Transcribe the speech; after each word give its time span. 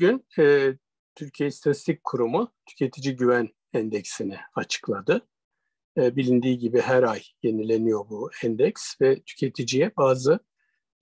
Bugün 0.00 0.26
e, 0.38 0.74
Türkiye 1.14 1.48
İstatistik 1.48 2.04
Kurumu 2.04 2.52
tüketici 2.66 3.16
güven 3.16 3.48
endeksini 3.72 4.38
açıkladı. 4.54 5.28
E, 5.96 6.16
bilindiği 6.16 6.58
gibi 6.58 6.80
her 6.80 7.02
ay 7.02 7.22
yenileniyor 7.42 8.08
bu 8.08 8.30
endeks 8.44 9.00
ve 9.00 9.22
tüketiciye 9.22 9.92
bazı 9.96 10.40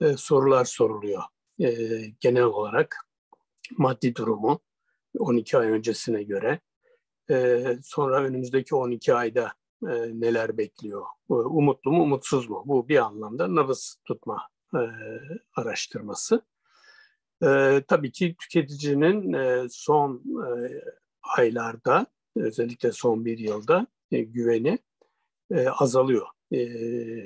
e, 0.00 0.16
sorular 0.16 0.64
soruluyor. 0.64 1.22
E, 1.60 1.70
genel 2.20 2.42
olarak 2.42 2.96
maddi 3.78 4.14
durumu 4.14 4.60
12 5.18 5.58
ay 5.58 5.68
öncesine 5.68 6.22
göre, 6.22 6.60
e, 7.30 7.64
sonra 7.82 8.22
önümüzdeki 8.22 8.74
12 8.74 9.14
ayda 9.14 9.52
e, 9.82 9.94
neler 10.20 10.58
bekliyor, 10.58 11.06
e, 11.30 11.34
umutlu 11.34 11.92
mu 11.92 12.02
umutsuz 12.02 12.50
mu? 12.50 12.62
Bu 12.66 12.88
bir 12.88 12.96
anlamda 12.96 13.54
nabız 13.54 14.00
tutma 14.04 14.48
e, 14.74 14.80
araştırması. 15.54 16.42
E, 17.42 17.82
tabii 17.88 18.12
ki 18.12 18.36
tüketicinin 18.38 19.32
e, 19.32 19.66
son 19.70 20.22
e, 20.46 20.48
aylarda, 21.22 22.06
özellikle 22.36 22.92
son 22.92 23.24
bir 23.24 23.38
yılda 23.38 23.86
e, 24.12 24.22
güveni 24.22 24.78
e, 25.50 25.68
azalıyor 25.68 26.26
e, 26.52 26.58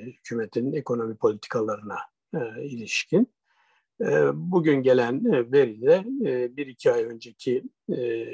hükümetin 0.05 0.73
ekonomi 0.73 1.15
politikalarına 1.15 1.97
e, 2.33 2.63
ilişkin. 2.63 3.27
E, 4.01 4.29
bugün 4.33 4.83
gelen 4.83 5.25
e, 5.25 5.51
veri 5.51 5.81
de 5.81 6.05
e, 6.25 6.57
bir 6.57 6.67
iki 6.67 6.91
ay 6.91 7.03
önceki 7.03 7.63
e, 7.97 8.27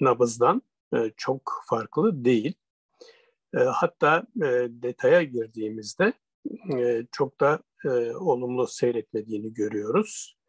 nabızdan 0.00 0.62
e, 0.94 1.12
çok 1.16 1.52
farklı 1.66 2.24
değil. 2.24 2.54
E, 3.54 3.58
hatta 3.58 4.26
e, 4.36 4.68
detaya 4.68 5.22
girdiğimizde 5.22 6.12
e, 6.76 7.06
çok 7.12 7.40
da 7.40 7.62
e, 7.84 7.88
olumlu 8.16 8.66
seyretmediğini 8.66 9.54
görüyoruz 9.54 10.41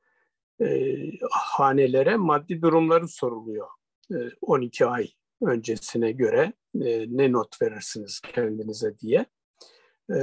e, 0.64 0.96
hanelere 1.32 2.16
maddi 2.16 2.62
durumları 2.62 3.08
soruluyor. 3.08 3.68
E, 4.12 4.16
12 4.42 4.86
ay 4.86 5.08
öncesine 5.42 6.12
göre 6.12 6.54
e, 6.82 7.06
ne 7.18 7.32
not 7.32 7.62
verirsiniz 7.62 8.20
kendinize 8.20 9.00
diye. 9.00 9.26
E, 10.10 10.14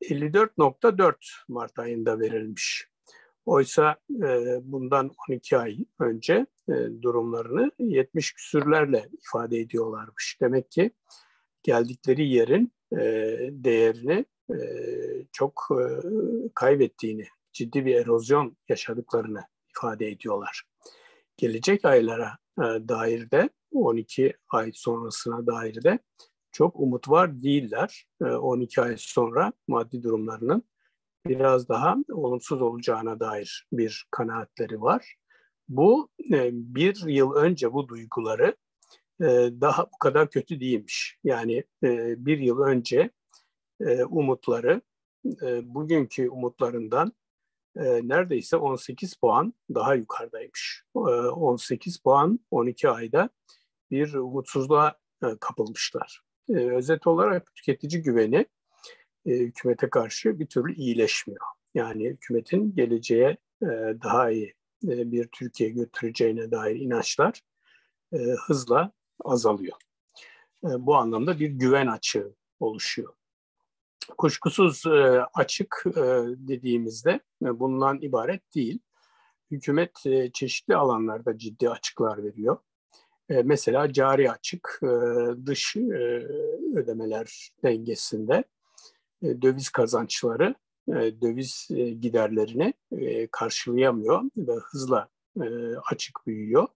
54.4 0.00 1.14
Mart 1.48 1.78
ayında 1.78 2.20
verilmiş. 2.20 2.88
Oysa 3.46 3.96
e, 4.10 4.58
bundan 4.62 5.10
12 5.28 5.58
ay 5.58 5.78
önce 6.00 6.46
e, 6.68 6.72
durumlarını 7.02 7.70
70 7.78 8.32
küsürlerle 8.32 9.08
ifade 9.26 9.58
ediyorlarmış. 9.58 10.38
Demek 10.40 10.70
ki 10.70 10.90
geldikleri 11.62 12.28
yerin 12.28 12.72
e, 12.92 13.00
değerini 13.50 14.24
e, 14.50 14.58
çok 15.32 15.68
e, 15.70 15.84
kaybettiğini 16.54 17.26
ciddi 17.58 17.86
bir 17.86 17.94
erozyon 17.94 18.56
yaşadıklarını 18.68 19.44
ifade 19.76 20.08
ediyorlar. 20.08 20.62
Gelecek 21.36 21.84
aylara 21.84 22.38
e, 22.58 22.62
dair 22.62 23.30
de 23.30 23.50
12 23.72 24.36
ay 24.48 24.70
sonrasına 24.74 25.46
dair 25.46 25.82
de 25.82 25.98
çok 26.52 26.80
umut 26.80 27.08
var 27.08 27.42
değiller. 27.42 28.06
E, 28.22 28.24
12 28.24 28.80
ay 28.82 28.94
sonra 28.98 29.52
maddi 29.68 30.02
durumlarının 30.02 30.62
biraz 31.26 31.68
daha 31.68 31.96
olumsuz 32.12 32.62
olacağına 32.62 33.20
dair 33.20 33.66
bir 33.72 34.06
kanaatleri 34.10 34.80
var. 34.80 35.14
Bu 35.68 36.08
e, 36.32 36.50
bir 36.52 37.06
yıl 37.06 37.32
önce 37.34 37.72
bu 37.72 37.88
duyguları 37.88 38.56
e, 39.20 39.26
daha 39.60 39.86
bu 39.86 39.98
kadar 39.98 40.30
kötü 40.30 40.60
değilmiş. 40.60 41.18
Yani 41.24 41.64
e, 41.84 42.14
bir 42.26 42.38
yıl 42.38 42.60
önce 42.60 43.10
e, 43.80 44.04
umutları 44.04 44.82
e, 45.42 45.74
bugünkü 45.74 46.28
umutlarından 46.28 47.12
e, 47.78 48.08
neredeyse 48.08 48.56
18 48.56 49.14
puan 49.14 49.54
daha 49.74 49.94
yukarıdaymış. 49.94 50.84
E, 50.96 50.98
18 50.98 51.98
puan 51.98 52.40
12 52.50 52.88
ayda 52.88 53.30
bir 53.90 54.14
umutsuzluğa 54.14 54.98
e, 55.22 55.26
kapılmışlar. 55.40 56.20
E, 56.48 56.52
özet 56.52 57.06
olarak 57.06 57.54
tüketici 57.54 58.02
güveni 58.02 58.46
e, 59.26 59.30
hükümete 59.30 59.90
karşı 59.90 60.38
bir 60.38 60.46
türlü 60.46 60.74
iyileşmiyor. 60.74 61.46
Yani 61.74 62.08
hükümetin 62.08 62.74
geleceğe 62.74 63.36
e, 63.62 63.66
daha 64.02 64.30
iyi 64.30 64.54
e, 64.84 65.12
bir 65.12 65.28
Türkiye 65.28 65.70
götüreceğine 65.70 66.50
dair 66.50 66.76
inançlar 66.76 67.40
e, 68.12 68.18
hızla 68.46 68.92
azalıyor. 69.24 69.76
E, 70.64 70.68
bu 70.78 70.96
anlamda 70.96 71.40
bir 71.40 71.48
güven 71.48 71.86
açığı 71.86 72.34
oluşuyor 72.60 73.17
kuşkusuz 74.18 74.86
e, 74.86 75.22
açık 75.34 75.84
e, 75.86 76.00
dediğimizde 76.36 77.20
e, 77.44 77.60
bundan 77.60 78.00
ibaret 78.00 78.54
değil. 78.54 78.78
Hükümet 79.50 80.06
e, 80.06 80.30
çeşitli 80.32 80.76
alanlarda 80.76 81.38
ciddi 81.38 81.70
açıklar 81.70 82.22
veriyor. 82.22 82.58
E, 83.30 83.42
mesela 83.42 83.92
cari 83.92 84.30
açık 84.30 84.80
e, 84.82 84.86
dış 85.46 85.76
e, 85.76 86.28
ödemeler 86.76 87.50
dengesinde 87.64 88.44
e, 89.22 89.42
döviz 89.42 89.68
kazançları 89.68 90.54
e, 90.88 91.20
döviz 91.20 91.68
e, 91.70 91.90
giderlerini 91.90 92.74
e, 92.92 93.26
karşılayamıyor 93.26 94.22
ve 94.36 94.52
hızla 94.52 95.08
e, 95.42 95.46
açık 95.90 96.26
büyüyor. 96.26 96.68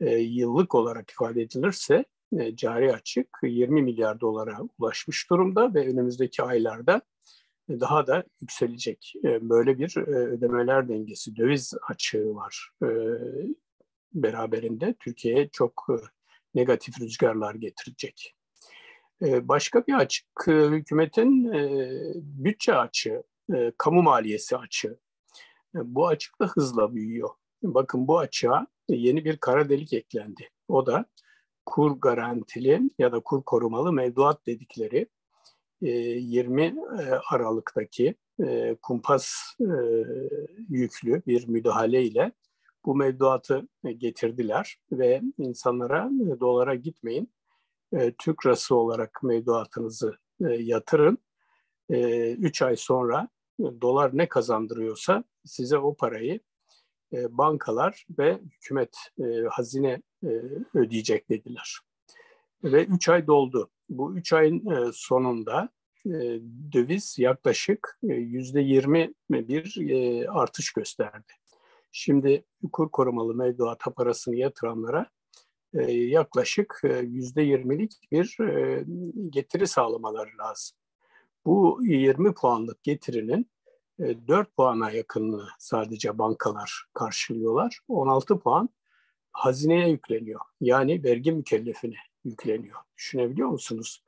E, 0.00 0.16
yıllık 0.16 0.74
olarak 0.74 1.10
ifade 1.10 1.42
edilirse 1.42 2.04
e, 2.32 2.56
cari 2.56 2.92
açık 2.92 3.28
20 3.42 3.82
milyar 3.82 4.20
dolara 4.20 4.58
ulaşmış 4.78 5.30
durumda 5.30 5.74
ve 5.74 5.88
önümüzdeki 5.88 6.42
aylarda 6.42 7.02
daha 7.68 8.06
da 8.06 8.24
yükselecek. 8.40 9.12
E, 9.24 9.48
böyle 9.48 9.78
bir 9.78 9.96
e, 9.96 10.10
ödemeler 10.10 10.88
dengesi, 10.88 11.36
döviz 11.36 11.74
açığı 11.88 12.34
var 12.34 12.70
beraberinde. 14.14 14.94
Türkiye'ye 15.00 15.48
çok 15.48 15.86
negatif 16.54 17.00
rüzgarlar 17.00 17.54
getirecek. 17.54 18.34
Başka 19.22 19.86
bir 19.86 19.94
açık, 19.94 20.26
hükümetin 20.46 21.52
bütçe 22.44 22.74
açığı, 22.74 23.22
kamu 23.78 24.02
maliyesi 24.02 24.56
açığı. 24.56 24.98
Bu 25.74 26.08
açık 26.08 26.40
da 26.40 26.46
hızla 26.46 26.94
büyüyor. 26.94 27.28
Bakın 27.62 28.08
bu 28.08 28.18
açığa 28.18 28.66
yeni 28.88 29.24
bir 29.24 29.36
kara 29.36 29.68
delik 29.68 29.92
eklendi. 29.92 30.50
O 30.68 30.86
da 30.86 31.06
kur 31.68 32.00
garantili 32.00 32.90
ya 32.98 33.12
da 33.12 33.20
kur 33.20 33.42
korumalı 33.42 33.92
mevduat 33.92 34.46
dedikleri 34.46 35.06
20 35.80 36.62
e, 36.62 36.66
e, 36.66 36.74
Aralık'taki 37.30 38.14
e, 38.44 38.76
kumpas 38.82 39.34
yüklü 40.68 41.22
bir 41.26 41.48
müdahale 41.48 42.02
ile 42.02 42.32
bu 42.84 42.96
mevduatı 42.96 43.68
getirdiler 43.96 44.78
ve 44.92 45.22
insanlara 45.38 46.10
dolara 46.40 46.74
gitmeyin, 46.74 47.32
Türk 48.18 48.46
lirası 48.46 48.74
olarak 48.74 49.22
mevduatınızı 49.22 50.14
yatırın. 50.40 51.18
3 51.90 52.62
ay 52.62 52.76
sonra 52.76 53.28
dolar 53.60 54.10
ne 54.14 54.28
kazandırıyorsa 54.28 55.24
size 55.44 55.78
o 55.78 55.94
parayı 55.94 56.40
bankalar 57.12 58.06
ve 58.18 58.38
hükümet 58.38 58.96
hazine 59.50 60.02
e, 60.24 60.28
ödeyecek 60.74 61.30
dediler. 61.30 61.78
Ve 62.64 62.84
3 62.84 63.08
ay 63.08 63.26
doldu. 63.26 63.70
Bu 63.88 64.16
3 64.16 64.32
ayın 64.32 64.70
e, 64.70 64.90
sonunda 64.92 65.68
e, 66.06 66.40
döviz 66.72 67.18
yaklaşık 67.18 67.98
yüzde 68.02 68.60
20 68.60 69.14
bir 69.30 69.76
artış 70.28 70.72
gösterdi. 70.72 71.32
Şimdi 71.92 72.44
kur 72.72 72.90
korumalı 72.90 73.34
mevduata 73.34 73.90
parasını 73.90 74.36
yatıranlara 74.36 75.06
yaklaşık 75.88 76.80
yüzde 77.02 77.44
20'lik 77.44 78.12
bir 78.12 78.36
getiri 79.30 79.66
sağlamaları 79.66 80.30
lazım. 80.38 80.78
Bu 81.46 81.78
20 81.82 82.34
puanlık 82.34 82.82
getirinin 82.82 83.50
4 83.98 84.56
puana 84.56 84.90
yakınını 84.90 85.48
sadece 85.58 86.18
bankalar 86.18 86.84
karşılıyorlar. 86.94 87.80
16 87.88 88.38
puan 88.38 88.68
hazineye 89.32 89.88
yükleniyor. 89.88 90.40
Yani 90.60 91.04
vergi 91.04 91.32
mükellefine 91.32 91.96
yükleniyor. 92.24 92.76
Düşünebiliyor 92.96 93.48
musunuz? 93.48 94.02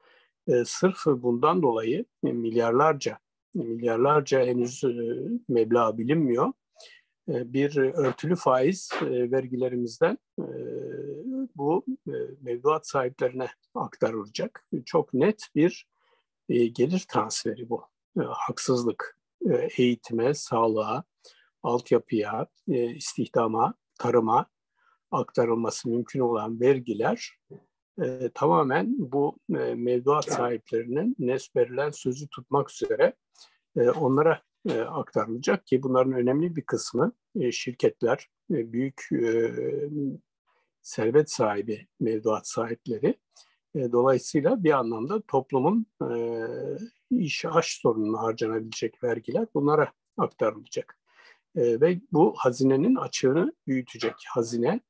E, 0.48 0.64
sırf 0.64 1.06
bundan 1.06 1.62
dolayı 1.62 2.04
milyarlarca, 2.22 3.18
milyarlarca 3.54 4.46
henüz 4.46 4.84
e, 4.84 4.88
meblağ 5.48 5.98
bilinmiyor. 5.98 6.52
E, 7.28 7.52
bir 7.52 7.76
örtülü 7.76 8.36
faiz 8.36 8.90
e, 9.02 9.30
vergilerimizden 9.30 10.18
e, 10.38 10.46
bu 11.56 11.84
e, 12.08 12.14
mevduat 12.40 12.86
sahiplerine 12.86 13.48
aktarılacak. 13.74 14.64
Çok 14.84 15.14
net 15.14 15.48
bir 15.54 15.86
e, 16.48 16.66
gelir 16.66 17.04
transferi 17.08 17.70
bu. 17.70 17.84
E, 18.20 18.22
haksızlık 18.22 19.16
e, 19.18 19.19
eğitime, 19.78 20.34
sağlığa, 20.34 21.04
altyapıya, 21.62 22.46
e, 22.68 22.94
istihdama, 22.94 23.74
tarıma 23.98 24.46
aktarılması 25.10 25.88
mümkün 25.88 26.20
olan 26.20 26.60
vergiler 26.60 27.38
e, 28.02 28.30
tamamen 28.34 28.94
bu 28.98 29.38
e, 29.50 29.74
mevduat 29.74 30.24
sahiplerinin 30.32 31.16
nes 31.18 31.56
verilen 31.56 31.90
sözü 31.90 32.28
tutmak 32.28 32.70
üzere 32.70 33.14
e, 33.76 33.90
onlara 33.90 34.42
e, 34.68 34.80
aktarılacak 34.80 35.66
ki 35.66 35.82
bunların 35.82 36.12
önemli 36.12 36.56
bir 36.56 36.62
kısmı 36.62 37.12
e, 37.40 37.52
şirketler, 37.52 38.28
e, 38.50 38.72
büyük 38.72 39.08
e, 39.12 39.52
servet 40.82 41.30
sahibi, 41.30 41.86
mevduat 42.00 42.48
sahipleri. 42.48 43.18
E, 43.74 43.92
dolayısıyla 43.92 44.64
bir 44.64 44.70
anlamda 44.70 45.20
toplumun 45.20 45.86
e, 46.02 46.46
iş 47.10 47.44
aş 47.44 47.80
sorununa 47.82 48.22
harcanabilecek 48.22 49.04
vergiler 49.04 49.46
bunlara 49.54 49.92
aktarılacak. 50.18 50.98
E, 51.56 51.80
ve 51.80 52.00
bu 52.12 52.34
hazinenin 52.36 52.94
açığını 52.94 53.52
büyütecek. 53.66 54.14
Hazine 54.28 54.80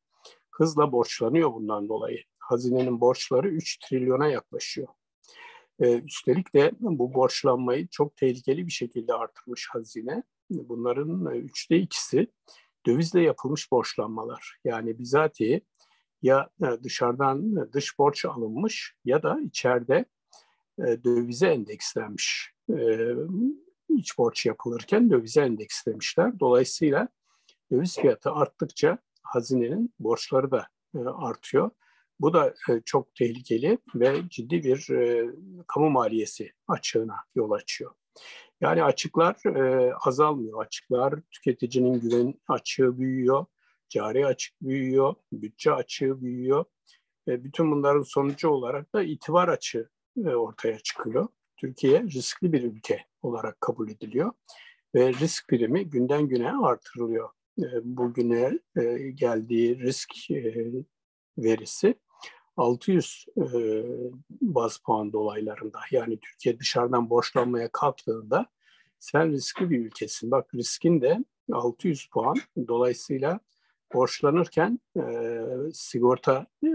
hızla 0.50 0.92
borçlanıyor 0.92 1.52
bundan 1.54 1.88
dolayı. 1.88 2.18
Hazinenin 2.38 3.00
borçları 3.00 3.48
3 3.48 3.78
trilyona 3.78 4.28
yaklaşıyor. 4.28 4.88
E, 5.80 6.00
üstelik 6.00 6.54
de 6.54 6.72
bu 6.80 7.14
borçlanmayı 7.14 7.88
çok 7.88 8.16
tehlikeli 8.16 8.66
bir 8.66 8.72
şekilde 8.72 9.14
artırmış 9.14 9.68
hazine. 9.70 10.22
Bunların 10.50 11.34
üçte 11.34 11.76
ikisi 11.76 12.26
dövizle 12.86 13.22
yapılmış 13.22 13.72
borçlanmalar. 13.72 14.58
Yani 14.64 14.98
bizatihi 14.98 15.60
ya 16.22 16.50
dışarıdan 16.82 17.56
dış 17.72 17.98
borç 17.98 18.24
alınmış 18.24 18.94
ya 19.04 19.22
da 19.22 19.40
içeride 19.40 20.04
dövize 20.78 21.46
endekslenmiş. 21.46 22.52
İç 23.88 24.18
borç 24.18 24.46
yapılırken 24.46 25.10
dövize 25.10 25.40
endekslemişler. 25.40 26.40
Dolayısıyla 26.40 27.08
döviz 27.72 27.96
fiyatı 27.96 28.30
arttıkça 28.32 28.98
hazinenin 29.22 29.94
borçları 29.98 30.50
da 30.50 30.66
artıyor. 31.14 31.70
Bu 32.20 32.32
da 32.32 32.54
çok 32.84 33.14
tehlikeli 33.14 33.78
ve 33.94 34.28
ciddi 34.28 34.62
bir 34.62 34.86
kamu 35.66 35.90
maliyesi 35.90 36.52
açığına 36.68 37.16
yol 37.34 37.50
açıyor. 37.50 37.90
Yani 38.60 38.84
açıklar 38.84 39.36
azalmıyor. 40.04 40.64
Açıklar 40.64 41.14
tüketicinin 41.30 42.00
güven 42.00 42.34
açığı 42.48 42.98
büyüyor 42.98 43.46
cari 43.90 44.26
açık 44.26 44.54
büyüyor, 44.62 45.14
bütçe 45.32 45.72
açığı 45.72 46.22
büyüyor. 46.22 46.64
ve 47.28 47.44
bütün 47.44 47.70
bunların 47.72 48.02
sonucu 48.02 48.48
olarak 48.48 48.94
da 48.94 49.02
itibar 49.02 49.48
açığı 49.48 49.90
e, 50.16 50.28
ortaya 50.28 50.78
çıkıyor. 50.78 51.28
Türkiye 51.56 52.02
riskli 52.02 52.52
bir 52.52 52.62
ülke 52.62 53.04
olarak 53.22 53.60
kabul 53.60 53.90
ediliyor 53.90 54.32
ve 54.94 55.12
risk 55.12 55.48
primi 55.48 55.90
günden 55.90 56.28
güne 56.28 56.52
artırılıyor. 56.52 57.30
E, 57.58 57.66
bugüne 57.84 58.58
e, 58.76 59.10
geldiği 59.10 59.78
risk 59.78 60.10
verisi 61.38 61.94
600 62.56 63.26
baz 64.40 64.78
puan 64.78 65.12
dolaylarında. 65.12 65.78
Yani 65.90 66.20
Türkiye 66.20 66.58
dışarıdan 66.58 67.10
borçlanmaya 67.10 67.68
kalktığında 67.72 68.46
sen 68.98 69.32
riskli 69.32 69.70
bir 69.70 69.78
ülkesin. 69.78 70.30
Bak 70.30 70.54
riskin 70.54 71.00
de 71.00 71.18
600 71.52 72.06
puan. 72.06 72.36
Dolayısıyla 72.68 73.40
borçlanırken 73.94 74.80
e, 74.96 75.02
sigorta 75.72 76.46
e, 76.64 76.68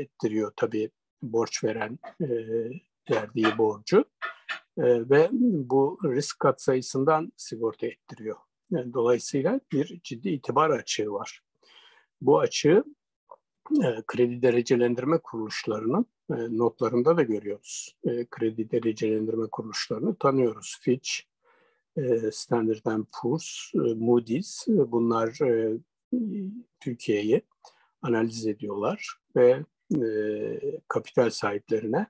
ettiriyor 0.00 0.52
tabii 0.56 0.90
borç 1.22 1.64
veren 1.64 1.98
e, 2.20 2.28
verdiği 3.10 3.58
borcu 3.58 4.04
e, 4.78 5.10
ve 5.10 5.28
bu 5.32 5.98
risk 6.04 6.40
kat 6.40 6.62
sayısından 6.62 7.32
sigorta 7.36 7.86
ettiriyor. 7.86 8.36
Yani 8.70 8.94
dolayısıyla 8.94 9.60
bir 9.72 10.00
ciddi 10.02 10.30
itibar 10.30 10.70
açığı 10.70 11.12
var. 11.12 11.42
Bu 12.20 12.38
açığı 12.38 12.84
e, 13.84 14.02
kredi 14.06 14.42
derecelendirme 14.42 15.18
kuruluşlarının 15.18 16.06
e, 16.30 16.34
notlarında 16.34 17.16
da 17.16 17.22
görüyoruz. 17.22 17.96
E, 18.04 18.26
kredi 18.26 18.70
derecelendirme 18.70 19.46
kuruluşlarını 19.52 20.14
tanıyoruz. 20.14 20.78
Fitch, 20.80 21.10
e, 21.96 22.30
Standard 22.32 23.06
Poor's, 23.22 23.70
e, 23.74 23.78
Moody's 23.78 24.68
e, 24.68 24.92
bunlar 24.92 25.40
e, 25.40 25.78
Türkiye'yi 26.80 27.42
analiz 28.02 28.46
ediyorlar 28.46 29.16
ve 29.36 29.64
e, 29.96 30.06
kapital 30.88 31.30
sahiplerine 31.30 32.06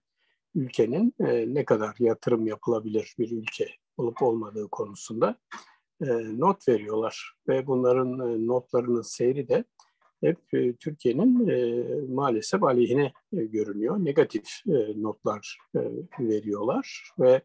ülkenin 0.54 1.14
e, 1.20 1.54
ne 1.54 1.64
kadar 1.64 1.96
yatırım 1.99 2.46
yapılabilir 2.46 3.14
bir 3.19 3.31
ülke 3.31 3.69
olup 3.96 4.22
olmadığı 4.22 4.69
konusunda 4.69 5.38
e, 6.00 6.06
not 6.38 6.69
veriyorlar 6.69 7.34
ve 7.49 7.66
bunların 7.66 8.12
e, 8.12 8.46
notlarının 8.46 9.02
seyri 9.02 9.49
de 9.49 9.64
hep 10.20 10.55
e, 10.55 10.76
Türkiye'nin 10.76 11.48
e, 11.48 11.84
maalesef 12.08 12.62
aleyhine 12.62 13.12
e, 13.37 13.44
görünüyor. 13.44 14.05
Negatif 14.05 14.46
e, 14.66 15.02
notlar 15.02 15.58
e, 15.76 15.81
veriyorlar 16.20 17.12
ve 17.19 17.43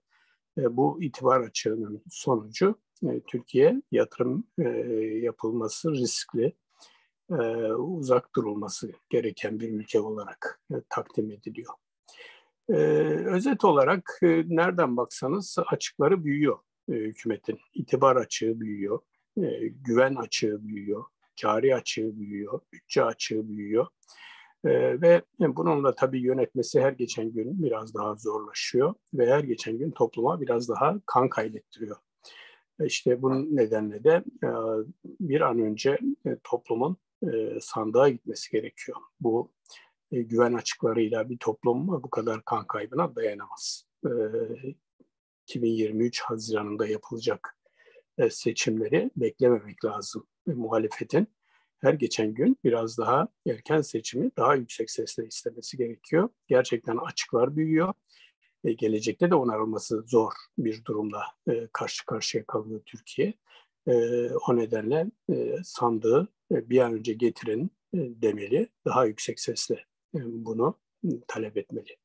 e, 0.57 0.77
bu 0.77 1.03
itibar 1.03 1.41
açığının 1.41 2.03
sonucu 2.09 2.79
e, 3.03 3.21
Türkiye 3.27 3.81
yatırım 3.91 4.47
e, 4.59 4.63
yapılması 5.23 5.91
riskli, 5.91 6.53
e, 7.31 7.35
uzak 7.73 8.35
durulması 8.35 8.91
gereken 9.09 9.59
bir 9.59 9.69
ülke 9.69 9.99
olarak 9.99 10.61
takdim 10.89 11.31
ediliyor. 11.31 11.73
Özet 13.25 13.65
olarak 13.65 14.19
nereden 14.45 14.97
baksanız 14.97 15.57
açıkları 15.67 16.23
büyüyor 16.23 16.59
hükümetin. 16.89 17.59
İtibar 17.73 18.15
açığı 18.15 18.59
büyüyor, 18.59 18.99
güven 19.71 20.15
açığı 20.15 20.67
büyüyor, 20.67 21.03
cari 21.35 21.75
açığı 21.75 22.19
büyüyor, 22.19 22.59
bütçe 22.73 23.03
açığı 23.03 23.49
büyüyor. 23.49 23.87
ve 24.65 25.21
bununla 25.39 25.95
tabii 25.95 26.21
yönetmesi 26.21 26.81
her 26.81 26.91
geçen 26.91 27.31
gün 27.31 27.63
biraz 27.63 27.93
daha 27.93 28.15
zorlaşıyor 28.15 28.93
ve 29.13 29.31
her 29.31 29.43
geçen 29.43 29.77
gün 29.77 29.91
topluma 29.91 30.41
biraz 30.41 30.69
daha 30.69 30.95
kan 31.05 31.29
kaybettiriyor. 31.29 31.97
İşte 32.85 33.21
bunun 33.21 33.55
nedenle 33.55 34.03
de 34.03 34.23
e, 34.43 34.49
bir 35.05 35.41
an 35.41 35.59
önce 35.59 35.97
e, 36.25 36.37
toplumun 36.43 36.97
e, 37.23 37.59
sandığa 37.61 38.09
gitmesi 38.09 38.51
gerekiyor. 38.51 38.97
Bu 39.19 39.51
güven 40.11 40.53
açıklarıyla 40.53 41.29
bir 41.29 41.37
toplum 41.37 41.87
bu 41.87 42.09
kadar 42.09 42.45
kan 42.45 42.67
kaybına 42.67 43.15
dayanamaz. 43.15 43.87
2023 45.47 46.21
Haziran'ında 46.21 46.87
yapılacak 46.87 47.57
seçimleri 48.29 49.11
beklememek 49.15 49.85
lazım. 49.85 50.27
Muhalefetin 50.45 51.27
her 51.79 51.93
geçen 51.93 52.33
gün 52.33 52.57
biraz 52.63 52.97
daha 52.97 53.27
erken 53.47 53.81
seçimi 53.81 54.31
daha 54.37 54.55
yüksek 54.55 54.91
sesle 54.91 55.25
istemesi 55.25 55.77
gerekiyor. 55.77 56.29
Gerçekten 56.47 56.97
açıklar 56.97 57.55
büyüyor 57.55 57.93
e, 58.63 58.73
gelecekte 58.73 59.31
de 59.31 59.35
onarılması 59.35 60.03
zor 60.07 60.31
bir 60.57 60.85
durumla 60.85 61.23
e, 61.49 61.67
karşı 61.73 62.05
karşıya 62.05 62.45
kalıyor 62.45 62.81
Türkiye. 62.85 63.33
E, 63.87 63.93
o 64.47 64.55
nedenle 64.55 65.11
sandığı 65.63 66.27
bir 66.51 66.79
an 66.79 66.93
önce 66.93 67.13
getirin 67.13 67.71
demeli, 67.93 68.69
daha 68.85 69.05
yüksek 69.05 69.39
sesle 69.39 69.85
bunu 70.13 70.79
talep 71.27 71.57
etmeli. 71.57 71.97